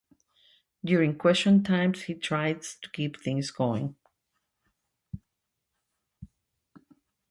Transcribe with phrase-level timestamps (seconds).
[0.83, 3.95] During question-time he tries to keep things going...